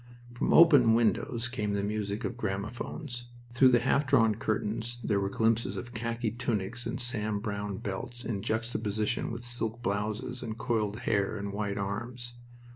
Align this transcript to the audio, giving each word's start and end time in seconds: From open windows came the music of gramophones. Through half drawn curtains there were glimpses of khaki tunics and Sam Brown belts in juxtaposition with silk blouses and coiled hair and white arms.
From 0.33 0.51
open 0.51 0.95
windows 0.95 1.47
came 1.47 1.73
the 1.73 1.83
music 1.83 2.23
of 2.25 2.35
gramophones. 2.35 3.25
Through 3.53 3.73
half 3.73 4.07
drawn 4.07 4.33
curtains 4.33 4.97
there 5.03 5.19
were 5.19 5.29
glimpses 5.29 5.77
of 5.77 5.93
khaki 5.93 6.31
tunics 6.31 6.87
and 6.87 6.99
Sam 6.99 7.39
Brown 7.39 7.77
belts 7.77 8.25
in 8.25 8.41
juxtaposition 8.41 9.29
with 9.29 9.43
silk 9.43 9.83
blouses 9.83 10.41
and 10.41 10.57
coiled 10.57 11.01
hair 11.01 11.37
and 11.37 11.53
white 11.53 11.77
arms. 11.77 12.33